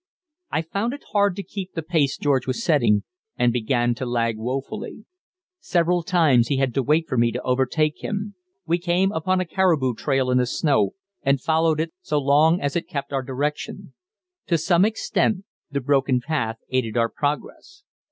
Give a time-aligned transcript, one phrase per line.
[0.49, 3.03] I found it hard to keep the pace George was setting,
[3.37, 5.05] and began to lag wofully.
[5.59, 8.33] Several times he had to wait for me to overtake him.
[8.65, 12.75] We came upon a caribou trail in the snow, and followed it so long as
[12.75, 13.93] it kept our direction.
[14.47, 17.83] To some extent the broken path aided our progress.